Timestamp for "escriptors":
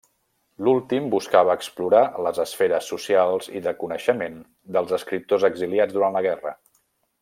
5.01-5.49